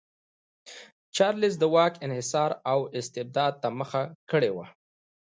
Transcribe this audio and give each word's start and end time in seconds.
چارلېز 1.15 1.55
د 1.59 1.63
واک 1.73 1.93
انحصار 2.05 2.51
او 2.71 2.79
استبداد 2.99 3.53
ته 3.61 3.69
مخه 3.79 4.01
کړې 4.31 4.51
وه. 4.55 4.65